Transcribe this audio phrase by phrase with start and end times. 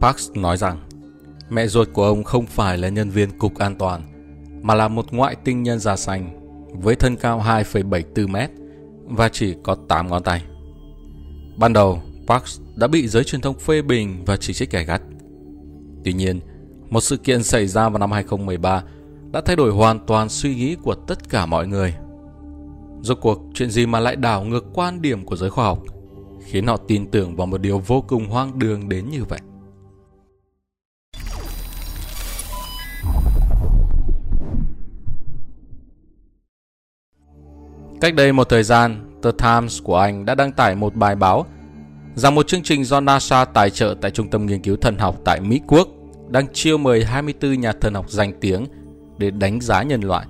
[0.00, 0.78] Parks nói rằng
[1.50, 4.02] mẹ ruột của ông không phải là nhân viên cục an toàn,
[4.62, 6.40] mà là một ngoại tinh nhân da xanh
[6.72, 8.50] với thân cao 2,74 mét
[9.04, 10.42] và chỉ có 8 ngón tay.
[11.56, 15.02] Ban đầu, Parks đã bị giới truyền thông phê bình và chỉ trích gay gắt.
[16.04, 16.40] Tuy nhiên,
[16.90, 18.82] một sự kiện xảy ra vào năm 2013
[19.32, 21.94] đã thay đổi hoàn toàn suy nghĩ của tất cả mọi người.
[23.02, 25.82] Rốt cuộc, chuyện gì mà lại đảo ngược quan điểm của giới khoa học,
[26.44, 29.40] khiến họ tin tưởng vào một điều vô cùng hoang đường đến như vậy.
[38.00, 41.46] Cách đây một thời gian, The Times của Anh đã đăng tải một bài báo
[42.14, 45.16] rằng một chương trình do NASA tài trợ tại Trung tâm Nghiên cứu Thần học
[45.24, 45.88] tại Mỹ Quốc
[46.28, 48.66] đang chiêu mời 24 nhà thần học danh tiếng
[49.18, 50.26] để đánh giá nhân loại,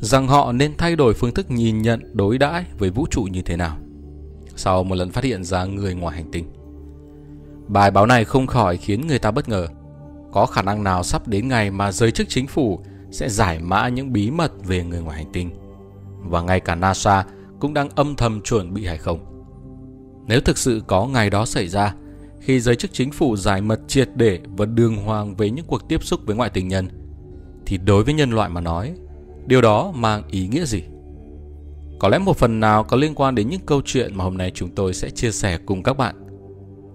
[0.00, 3.42] rằng họ nên thay đổi phương thức nhìn nhận đối đãi với vũ trụ như
[3.42, 3.76] thế nào
[4.56, 6.44] sau một lần phát hiện ra người ngoài hành tinh.
[7.68, 9.66] Bài báo này không khỏi khiến người ta bất ngờ.
[10.32, 13.88] Có khả năng nào sắp đến ngày mà giới chức chính phủ sẽ giải mã
[13.88, 15.50] những bí mật về người ngoài hành tinh?
[16.18, 17.26] Và ngay cả NASA
[17.60, 19.24] cũng đang âm thầm chuẩn bị hay không?
[20.26, 21.94] Nếu thực sự có ngày đó xảy ra,
[22.40, 25.88] khi giới chức chính phủ giải mật triệt để và đường hoàng về những cuộc
[25.88, 26.88] tiếp xúc với ngoại tình nhân,
[27.66, 28.94] thì đối với nhân loại mà nói,
[29.46, 30.82] điều đó mang ý nghĩa gì?
[31.98, 34.52] Có lẽ một phần nào có liên quan đến những câu chuyện mà hôm nay
[34.54, 36.14] chúng tôi sẽ chia sẻ cùng các bạn.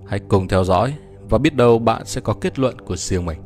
[0.07, 0.93] Hãy cùng theo dõi
[1.29, 3.39] và biết đâu bạn sẽ có kết luận của riêng mình.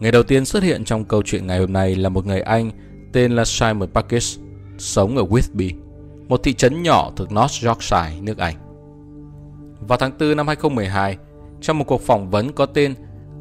[0.00, 2.70] Người đầu tiên xuất hiện trong câu chuyện ngày hôm nay là một người Anh
[3.12, 4.38] tên là Simon Parkes,
[4.78, 5.72] sống ở Whitby,
[6.28, 8.54] một thị trấn nhỏ thuộc North Yorkshire, nước Anh.
[9.88, 11.16] Vào tháng 4 năm 2012,
[11.60, 12.94] trong một cuộc phỏng vấn có tên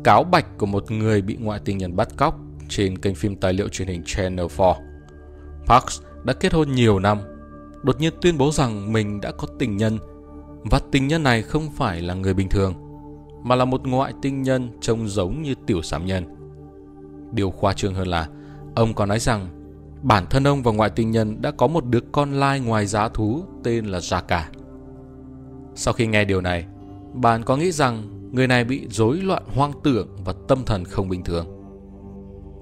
[0.04, 3.54] Cáo bạch của một người bị ngoại tình nhân bắt cóc trên kênh phim tài
[3.54, 4.76] liệu truyền hình Channel 4,
[5.68, 7.18] Parks đã kết hôn nhiều năm,
[7.84, 9.98] đột nhiên tuyên bố rằng mình đã có tình nhân
[10.72, 12.74] và tình nhân này không phải là người bình thường,
[13.44, 16.26] mà là một ngoại tinh nhân trông giống như tiểu sám nhân.
[17.32, 18.28] Điều khoa trương hơn là
[18.76, 19.61] ông còn nói rằng
[20.02, 23.10] bản thân ông và ngoại tình nhân đã có một đứa con lai ngoài giá
[23.10, 24.42] thú tên là Jaka.
[25.76, 26.66] Sau khi nghe điều này,
[27.14, 31.10] bạn có nghĩ rằng người này bị rối loạn hoang tưởng và tâm thần không
[31.10, 31.48] bình thường?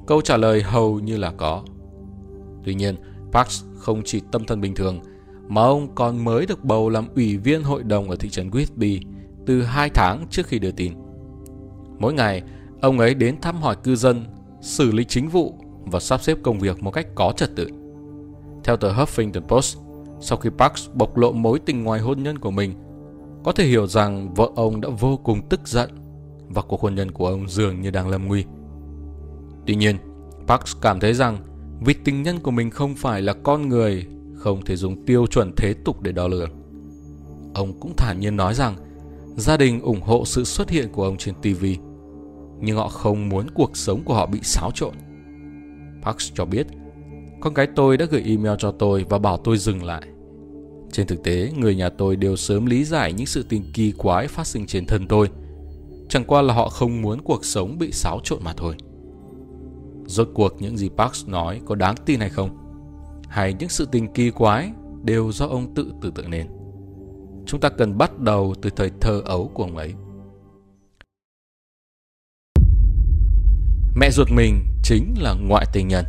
[0.07, 1.63] Câu trả lời hầu như là có.
[2.63, 2.95] Tuy nhiên,
[3.31, 4.99] Parks không chỉ tâm thần bình thường,
[5.47, 8.99] mà ông còn mới được bầu làm ủy viên hội đồng ở thị trấn Whitby
[9.45, 10.93] từ 2 tháng trước khi đưa tin.
[11.99, 12.43] Mỗi ngày,
[12.81, 14.25] ông ấy đến thăm hỏi cư dân,
[14.61, 15.55] xử lý chính vụ
[15.89, 17.67] và sắp xếp công việc một cách có trật tự.
[18.63, 19.77] Theo tờ Huffington Post,
[20.21, 22.73] sau khi Parks bộc lộ mối tình ngoài hôn nhân của mình,
[23.43, 25.89] có thể hiểu rằng vợ ông đã vô cùng tức giận
[26.47, 28.45] và cuộc hôn nhân của ông dường như đang lâm nguy.
[29.65, 29.97] Tuy nhiên,
[30.47, 31.37] Parks cảm thấy rằng
[31.81, 35.51] vì tình nhân của mình không phải là con người, không thể dùng tiêu chuẩn
[35.57, 36.49] thế tục để đo lường.
[37.53, 38.75] Ông cũng thản nhiên nói rằng
[39.35, 41.65] gia đình ủng hộ sự xuất hiện của ông trên TV,
[42.59, 44.93] nhưng họ không muốn cuộc sống của họ bị xáo trộn.
[46.03, 46.67] Parks cho biết,
[47.39, 50.01] con gái tôi đã gửi email cho tôi và bảo tôi dừng lại.
[50.91, 54.27] Trên thực tế, người nhà tôi đều sớm lý giải những sự tình kỳ quái
[54.27, 55.29] phát sinh trên thân tôi.
[56.09, 58.75] Chẳng qua là họ không muốn cuộc sống bị xáo trộn mà thôi.
[60.05, 62.57] Rốt cuộc những gì Parks nói có đáng tin hay không?
[63.27, 64.71] Hay những sự tình kỳ quái
[65.03, 66.47] đều do ông tự tưởng tượng nên?
[67.45, 69.93] Chúng ta cần bắt đầu từ thời thơ ấu của ông ấy.
[73.95, 76.05] Mẹ ruột mình chính là ngoại tình nhân.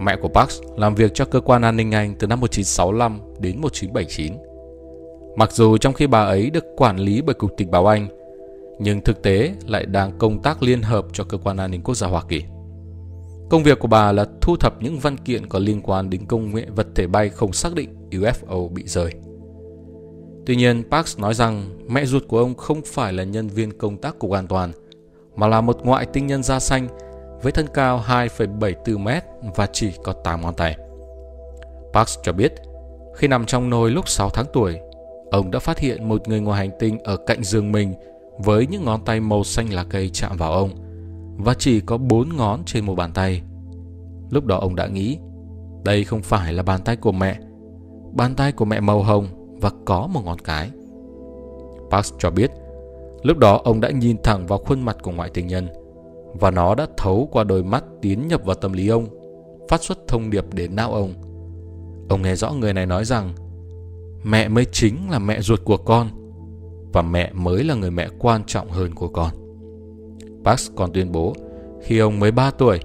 [0.00, 3.60] Mẹ của Parks làm việc cho cơ quan an ninh Anh từ năm 1965 đến
[3.60, 4.32] 1979.
[5.36, 8.08] Mặc dù trong khi bà ấy được quản lý bởi Cục Tình báo Anh,
[8.78, 11.94] nhưng thực tế lại đang công tác liên hợp cho cơ quan an ninh quốc
[11.94, 12.42] gia Hoa Kỳ.
[13.50, 16.54] Công việc của bà là thu thập những văn kiện có liên quan đến công
[16.54, 19.12] nghệ vật thể bay không xác định UFO bị rơi.
[20.46, 23.96] Tuy nhiên, Parks nói rằng mẹ ruột của ông không phải là nhân viên công
[23.96, 24.72] tác cục an toàn,
[25.36, 26.88] mà là một ngoại tinh nhân da xanh
[27.42, 29.24] với thân cao 2,74 mét
[29.56, 30.76] và chỉ có 8 ngón tay.
[31.92, 32.52] Parks cho biết,
[33.14, 34.78] khi nằm trong nồi lúc 6 tháng tuổi,
[35.30, 37.94] ông đã phát hiện một người ngoài hành tinh ở cạnh giường mình
[38.38, 40.70] với những ngón tay màu xanh lá cây chạm vào ông
[41.38, 43.42] và chỉ có bốn ngón trên một bàn tay.
[44.30, 45.18] Lúc đó ông đã nghĩ,
[45.84, 47.38] đây không phải là bàn tay của mẹ.
[48.12, 49.26] Bàn tay của mẹ màu hồng
[49.60, 50.70] và có một ngón cái.
[51.90, 52.50] Parks cho biết,
[53.24, 55.68] lúc đó ông đã nhìn thẳng vào khuôn mặt của ngoại tình nhân
[56.40, 59.06] và nó đã thấu qua đôi mắt tiến nhập vào tâm lý ông,
[59.68, 61.14] phát xuất thông điệp đến não ông.
[62.08, 63.32] Ông nghe rõ người này nói rằng
[64.24, 66.08] mẹ mới chính là mẹ ruột của con
[66.92, 69.30] và mẹ mới là người mẹ quan trọng hơn của con.
[70.44, 71.34] Parks còn tuyên bố
[71.82, 72.80] khi ông mới 3 tuổi,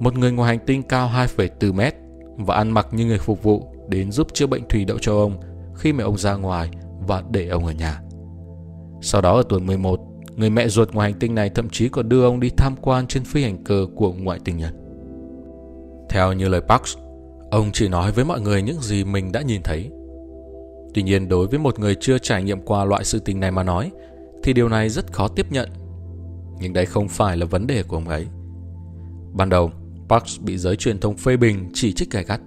[0.00, 1.94] một người ngoài hành tinh cao 2,4 mét
[2.36, 5.40] và ăn mặc như người phục vụ đến giúp chữa bệnh thủy đậu cho ông
[5.74, 6.70] khi mẹ ông ra ngoài
[7.06, 8.00] và để ông ở nhà.
[9.00, 10.00] Sau đó ở tuổi 11,
[10.36, 13.06] người mẹ ruột ngoài hành tinh này thậm chí còn đưa ông đi tham quan
[13.06, 14.74] trên phi hành cơ của ngoại tình nhân.
[16.08, 16.96] Theo như lời Parks,
[17.50, 19.90] ông chỉ nói với mọi người những gì mình đã nhìn thấy.
[20.94, 23.62] Tuy nhiên đối với một người chưa trải nghiệm qua loại sự tình này mà
[23.62, 23.90] nói,
[24.42, 25.68] thì điều này rất khó tiếp nhận.
[26.60, 28.26] Nhưng đây không phải là vấn đề của ông ấy.
[29.32, 29.70] Ban đầu,
[30.08, 32.40] Parks bị giới truyền thông phê bình chỉ trích gay gắt.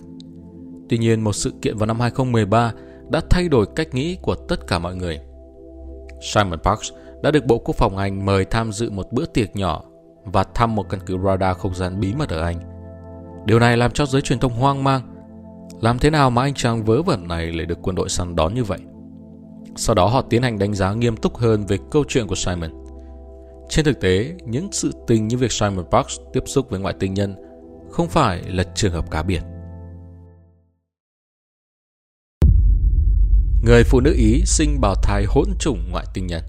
[0.90, 2.74] Tuy nhiên một sự kiện vào năm 2013
[3.12, 5.20] đã thay đổi cách nghĩ của tất cả mọi người.
[6.22, 6.92] Simon Parks
[7.22, 9.84] đã được Bộ Quốc phòng Anh mời tham dự một bữa tiệc nhỏ
[10.26, 12.60] và thăm một căn cứ radar không gian bí mật ở Anh.
[13.46, 15.02] Điều này làm cho giới truyền thông hoang mang.
[15.82, 18.54] Làm thế nào mà anh chàng vớ vẩn này lại được quân đội săn đón
[18.54, 18.80] như vậy?
[19.76, 22.72] Sau đó họ tiến hành đánh giá nghiêm túc hơn về câu chuyện của Simon.
[23.70, 27.14] Trên thực tế, những sự tình như việc Simon Parks tiếp xúc với ngoại tình
[27.14, 27.36] nhân
[27.92, 29.42] không phải là trường hợp cá biệt.
[33.66, 36.44] Người phụ nữ Ý sinh bào thai hỗn chủng ngoại tinh nhân.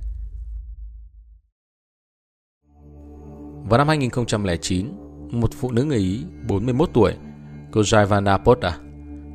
[3.69, 4.87] Vào năm 2009,
[5.31, 7.13] một phụ nữ người Ý 41 tuổi,
[7.73, 8.79] cô Jaivana Potta,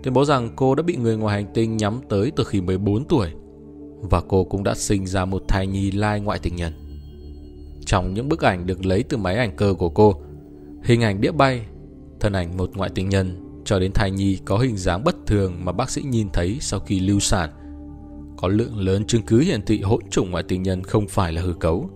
[0.04, 3.06] tuyên bố rằng cô đã bị người ngoài hành tinh nhắm tới từ khi 14
[3.06, 3.30] tuổi
[4.02, 6.74] và cô cũng đã sinh ra một thai nhi lai ngoại tình nhân.
[7.86, 10.22] Trong những bức ảnh được lấy từ máy ảnh cơ của cô,
[10.84, 11.66] hình ảnh đĩa bay,
[12.20, 15.66] thân ảnh một ngoại tình nhân cho đến thai nhi có hình dáng bất thường
[15.66, 17.50] mà bác sĩ nhìn thấy sau khi lưu sản.
[18.38, 21.42] Có lượng lớn chứng cứ hiển thị hỗn trùng ngoại tình nhân không phải là
[21.42, 21.89] hư cấu.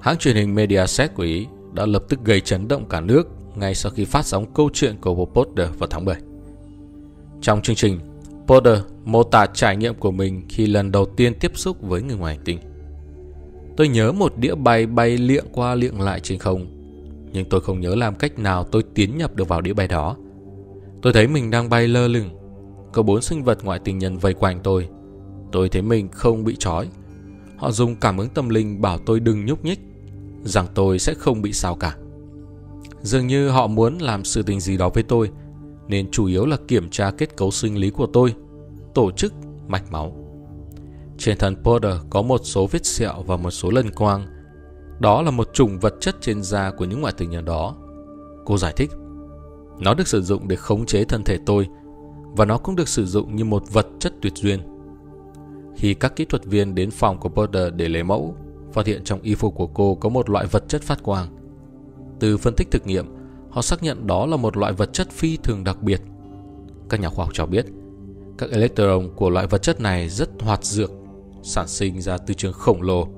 [0.00, 3.74] Hãng truyền hình Mediaset của Ý đã lập tức gây chấn động cả nước ngay
[3.74, 6.16] sau khi phát sóng câu chuyện của Bob Potter vào tháng 7.
[7.40, 7.98] Trong chương trình,
[8.46, 12.16] Potter mô tả trải nghiệm của mình khi lần đầu tiên tiếp xúc với người
[12.16, 12.58] ngoài hành tinh.
[13.76, 16.66] Tôi nhớ một đĩa bay bay liệng qua liệng lại trên không,
[17.32, 20.16] nhưng tôi không nhớ làm cách nào tôi tiến nhập được vào đĩa bay đó.
[21.02, 22.30] Tôi thấy mình đang bay lơ lửng,
[22.92, 24.88] có bốn sinh vật ngoại tình nhân vây quanh tôi.
[25.52, 26.88] Tôi thấy mình không bị trói.
[27.56, 29.80] Họ dùng cảm ứng tâm linh bảo tôi đừng nhúc nhích,
[30.44, 31.96] rằng tôi sẽ không bị sao cả.
[33.02, 35.30] Dường như họ muốn làm sự tình gì đó với tôi,
[35.88, 38.34] nên chủ yếu là kiểm tra kết cấu sinh lý của tôi,
[38.94, 39.34] tổ chức,
[39.68, 40.16] mạch máu.
[41.18, 44.26] Trên thân Porter có một số vết sẹo và một số lần quang.
[45.00, 47.76] Đó là một chủng vật chất trên da của những ngoại tình nhân đó.
[48.44, 48.90] Cô giải thích.
[49.78, 51.68] Nó được sử dụng để khống chế thân thể tôi
[52.36, 54.60] và nó cũng được sử dụng như một vật chất tuyệt duyên.
[55.78, 58.34] Khi các kỹ thuật viên đến phòng của Porter để lấy mẫu,
[58.72, 61.28] phát hiện trong y phục của cô có một loại vật chất phát quang.
[62.20, 63.06] Từ phân tích thực nghiệm,
[63.50, 66.00] họ xác nhận đó là một loại vật chất phi thường đặc biệt.
[66.88, 67.66] Các nhà khoa học cho biết,
[68.38, 70.90] các electron của loại vật chất này rất hoạt dược,
[71.42, 73.08] sản sinh ra từ trường khổng lồ,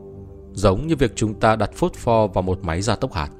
[0.53, 3.31] giống như việc chúng ta đặt phốt pho vào một máy gia tốc hạt.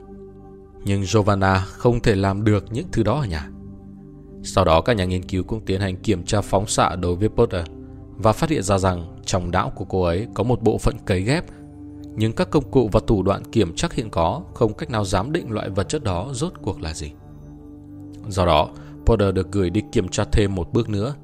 [0.85, 3.51] Nhưng Giovanna không thể làm được những thứ đó ở nhà.
[4.43, 7.29] Sau đó các nhà nghiên cứu cũng tiến hành kiểm tra phóng xạ đối với
[7.29, 7.67] Potter
[8.23, 11.23] và phát hiện ra rằng trong não của cô ấy có một bộ phận cấy
[11.23, 11.45] ghép
[12.17, 15.33] nhưng các công cụ và thủ đoạn kiểm chắc hiện có không cách nào giám
[15.33, 17.13] định loại vật chất đó rốt cuộc là gì.
[18.29, 18.69] Do đó,
[19.07, 21.15] Porter được gửi đi kiểm tra thêm một bước nữa.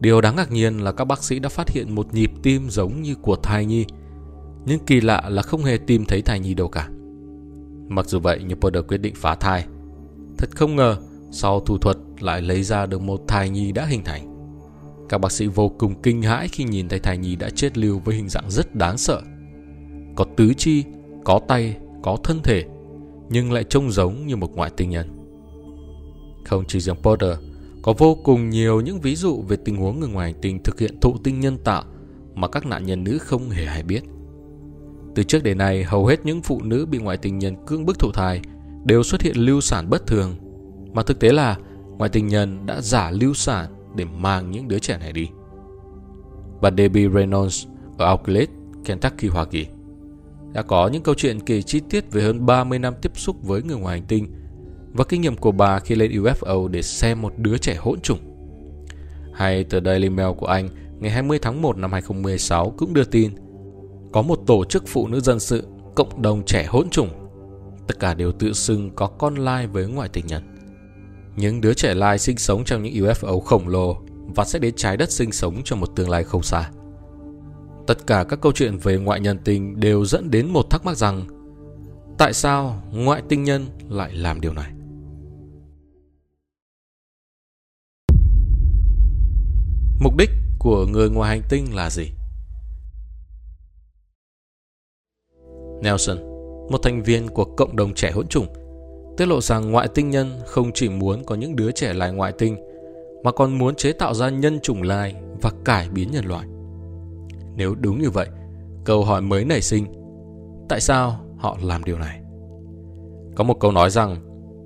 [0.00, 3.02] Điều đáng ngạc nhiên là các bác sĩ đã phát hiện một nhịp tim giống
[3.02, 3.86] như của thai nhi,
[4.66, 6.88] nhưng kỳ lạ là không hề tìm thấy thai nhi đâu cả.
[7.88, 9.66] Mặc dù vậy nhưng Porter quyết định phá thai.
[10.38, 10.96] Thật không ngờ,
[11.30, 14.27] sau thủ thuật lại lấy ra được một thai nhi đã hình thành.
[15.08, 17.98] Các bác sĩ vô cùng kinh hãi khi nhìn thấy thai nhi đã chết lưu
[17.98, 19.22] với hình dạng rất đáng sợ
[20.18, 20.84] có tứ chi,
[21.24, 22.64] có tay, có thân thể,
[23.28, 25.06] nhưng lại trông giống như một ngoại tinh nhân.
[26.44, 27.38] Không chỉ riêng Potter,
[27.82, 30.80] có vô cùng nhiều những ví dụ về tình huống người ngoài hành tinh thực
[30.80, 31.84] hiện thụ tinh nhân tạo
[32.34, 34.02] mà các nạn nhân nữ không hề hay biết.
[35.14, 37.98] Từ trước đến nay, hầu hết những phụ nữ bị ngoại tình nhân cưỡng bức
[37.98, 38.40] thụ thai
[38.84, 40.34] đều xuất hiện lưu sản bất thường,
[40.92, 41.56] mà thực tế là
[41.98, 45.28] ngoại tình nhân đã giả lưu sản để mang những đứa trẻ này đi.
[46.60, 47.66] Bà Debbie Reynolds
[47.98, 48.48] ở Auckland,
[48.84, 49.66] Kentucky, Hoa Kỳ
[50.52, 53.62] đã có những câu chuyện kể chi tiết về hơn 30 năm tiếp xúc với
[53.62, 54.26] người ngoài hành tinh
[54.92, 58.18] và kinh nghiệm của bà khi lên UFO để xem một đứa trẻ hỗn trùng.
[59.34, 60.68] Hay tờ Daily Mail của Anh
[60.98, 63.32] ngày 20 tháng 1 năm 2016 cũng đưa tin
[64.12, 67.08] có một tổ chức phụ nữ dân sự cộng đồng trẻ hỗn trùng.
[67.86, 70.57] Tất cả đều tự xưng có con lai với ngoại tình nhân.
[71.38, 74.02] Những đứa trẻ lai sinh sống trong những UFO khổng lồ
[74.36, 76.70] và sẽ đến trái đất sinh sống trong một tương lai không xa.
[77.86, 80.96] Tất cả các câu chuyện về ngoại nhân tình đều dẫn đến một thắc mắc
[80.96, 81.26] rằng
[82.18, 84.72] tại sao ngoại tinh nhân lại làm điều này?
[90.00, 92.10] Mục đích của người ngoài hành tinh là gì?
[95.82, 96.18] Nelson,
[96.70, 98.46] một thành viên của cộng đồng trẻ hỗn trùng,
[99.18, 102.32] tiết lộ rằng ngoại tinh nhân không chỉ muốn có những đứa trẻ lai ngoại
[102.32, 102.56] tinh,
[103.22, 106.46] mà còn muốn chế tạo ra nhân chủng lai và cải biến nhân loại.
[107.56, 108.28] Nếu đúng như vậy,
[108.84, 109.86] câu hỏi mới nảy sinh.
[110.68, 112.20] Tại sao họ làm điều này?
[113.36, 114.16] Có một câu nói rằng,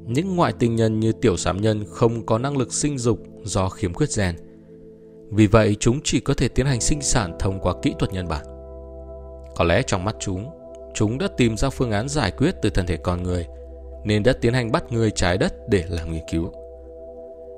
[0.06, 3.68] những ngoại tinh nhân như tiểu sám nhân không có năng lực sinh dục do
[3.68, 4.36] khiếm khuyết gen.
[5.30, 8.28] Vì vậy, chúng chỉ có thể tiến hành sinh sản thông qua kỹ thuật nhân
[8.28, 8.44] bản.
[9.56, 10.50] Có lẽ trong mắt chúng,
[10.94, 13.46] chúng đã tìm ra phương án giải quyết từ thân thể con người,
[14.04, 16.52] nên đã tiến hành bắt người trái đất để làm nghiên cứu.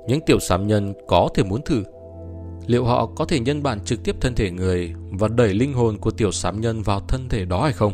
[0.07, 1.83] Những tiểu sám nhân có thể muốn thử
[2.67, 5.97] liệu họ có thể nhân bản trực tiếp thân thể người và đẩy linh hồn
[5.97, 7.93] của tiểu sám nhân vào thân thể đó hay không?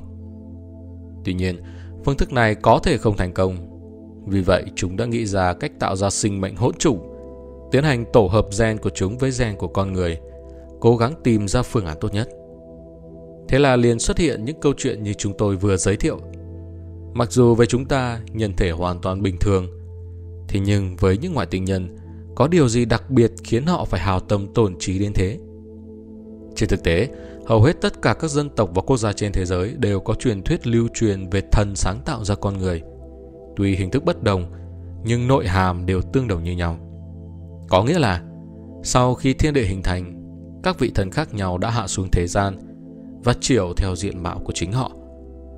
[1.25, 1.61] Tuy nhiên,
[2.05, 3.55] phương thức này có thể không thành công.
[4.27, 6.99] Vì vậy, chúng đã nghĩ ra cách tạo ra sinh mệnh hỗn chủng,
[7.71, 10.17] tiến hành tổ hợp gen của chúng với gen của con người,
[10.79, 12.29] cố gắng tìm ra phương án tốt nhất.
[13.47, 16.19] Thế là liền xuất hiện những câu chuyện như chúng tôi vừa giới thiệu.
[17.13, 19.67] Mặc dù với chúng ta, nhân thể hoàn toàn bình thường,
[20.47, 21.97] thì nhưng với những ngoại tình nhân,
[22.35, 25.39] có điều gì đặc biệt khiến họ phải hào tâm tổn trí đến thế?
[26.55, 27.09] Trên thực tế,
[27.45, 30.13] hầu hết tất cả các dân tộc và quốc gia trên thế giới đều có
[30.13, 32.81] truyền thuyết lưu truyền về thần sáng tạo ra con người.
[33.55, 34.51] Tuy hình thức bất đồng,
[35.03, 36.77] nhưng nội hàm đều tương đồng như nhau.
[37.69, 38.23] Có nghĩa là,
[38.83, 40.17] sau khi thiên địa hình thành,
[40.63, 42.59] các vị thần khác nhau đã hạ xuống thế gian
[43.23, 44.91] và chiều theo diện mạo của chính họ,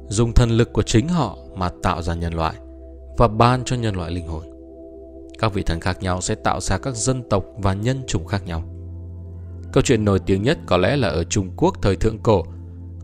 [0.08, 2.54] dùng thần lực của chính họ mà tạo ra nhân loại
[3.18, 4.54] và ban cho nhân loại linh hồn
[5.44, 8.46] các vị thần khác nhau sẽ tạo ra các dân tộc và nhân chủng khác
[8.46, 8.64] nhau.
[9.74, 12.44] Câu chuyện nổi tiếng nhất có lẽ là ở Trung Quốc thời thượng cổ,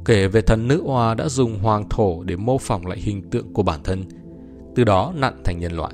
[0.06, 3.54] kể về thần nữ oa đã dùng hoàng thổ để mô phỏng lại hình tượng
[3.54, 4.04] của bản thân,
[4.76, 5.94] từ đó nặn thành nhân loại.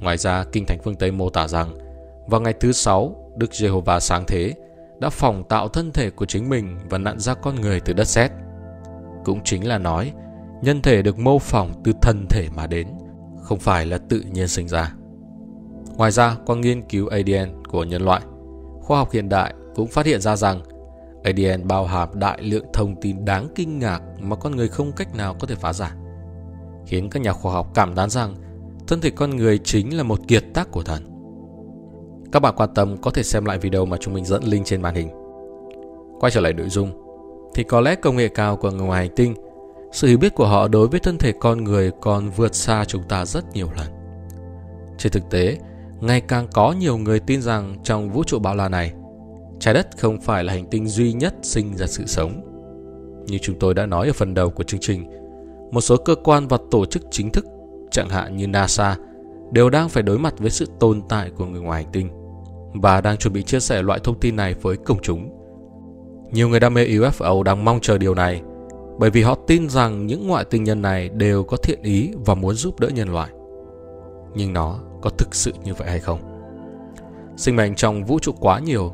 [0.00, 1.78] Ngoài ra, Kinh Thánh phương Tây mô tả rằng,
[2.28, 4.54] vào ngày thứ sáu, Đức Giê-hô-va sáng thế
[5.00, 8.08] đã phòng tạo thân thể của chính mình và nặn ra con người từ đất
[8.08, 8.30] sét.
[9.30, 10.12] Cũng chính là nói,
[10.62, 12.86] nhân thể được mô phỏng từ thân thể mà đến,
[13.42, 14.94] không phải là tự nhiên sinh ra.
[15.96, 18.20] Ngoài ra, qua nghiên cứu ADN của nhân loại,
[18.80, 20.60] khoa học hiện đại cũng phát hiện ra rằng
[21.24, 25.14] ADN bao hàm đại lượng thông tin đáng kinh ngạc mà con người không cách
[25.14, 25.92] nào có thể phá giải,
[26.86, 28.34] khiến các nhà khoa học cảm thán rằng
[28.86, 31.02] thân thể con người chính là một kiệt tác của thần.
[32.32, 34.82] Các bạn quan tâm có thể xem lại video mà chúng mình dẫn link trên
[34.82, 35.08] màn hình.
[36.20, 37.09] Quay trở lại nội dung,
[37.54, 39.34] thì có lẽ công nghệ cao của người ngoài hành tinh,
[39.92, 43.02] sự hiểu biết của họ đối với thân thể con người còn vượt xa chúng
[43.02, 43.86] ta rất nhiều lần.
[44.98, 45.58] Trên thực tế,
[46.00, 48.92] ngày càng có nhiều người tin rằng trong vũ trụ bao la này,
[49.58, 52.40] trái đất không phải là hành tinh duy nhất sinh ra sự sống.
[53.26, 55.10] Như chúng tôi đã nói ở phần đầu của chương trình,
[55.70, 57.46] một số cơ quan và tổ chức chính thức,
[57.90, 58.96] chẳng hạn như NASA,
[59.52, 62.10] đều đang phải đối mặt với sự tồn tại của người ngoài hành tinh
[62.74, 65.39] và đang chuẩn bị chia sẻ loại thông tin này với công chúng.
[66.32, 68.42] Nhiều người đam mê UFO đang mong chờ điều này
[69.00, 72.34] bởi vì họ tin rằng những ngoại tinh nhân này đều có thiện ý và
[72.34, 73.30] muốn giúp đỡ nhân loại.
[74.34, 76.20] Nhưng nó có thực sự như vậy hay không?
[77.36, 78.92] Sinh mệnh trong vũ trụ quá nhiều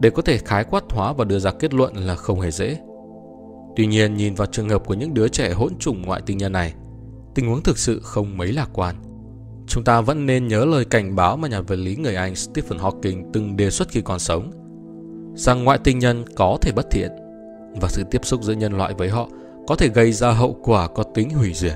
[0.00, 2.78] để có thể khái quát hóa và đưa ra kết luận là không hề dễ.
[3.76, 6.52] Tuy nhiên nhìn vào trường hợp của những đứa trẻ hỗn trùng ngoại tinh nhân
[6.52, 6.74] này,
[7.34, 8.96] tình huống thực sự không mấy lạc quan.
[9.66, 12.78] Chúng ta vẫn nên nhớ lời cảnh báo mà nhà vật lý người Anh Stephen
[12.78, 14.50] Hawking từng đề xuất khi còn sống,
[15.36, 17.10] rằng ngoại tinh nhân có thể bất thiện
[17.80, 19.28] và sự tiếp xúc giữa nhân loại với họ
[19.66, 21.74] có thể gây ra hậu quả có tính hủy diệt.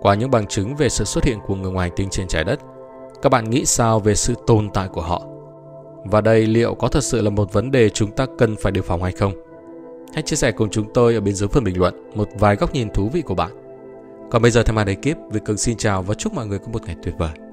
[0.00, 2.60] Qua những bằng chứng về sự xuất hiện của người ngoài tinh trên trái đất,
[3.22, 5.22] các bạn nghĩ sao về sự tồn tại của họ?
[6.04, 8.80] Và đây liệu có thật sự là một vấn đề chúng ta cần phải đề
[8.80, 9.32] phòng hay không?
[10.14, 12.74] Hãy chia sẻ cùng chúng tôi ở bên dưới phần bình luận một vài góc
[12.74, 13.50] nhìn thú vị của bạn.
[14.30, 16.66] Còn bây giờ thay mặt ekip, Việt Cường xin chào và chúc mọi người có
[16.72, 17.49] một ngày tuyệt vời.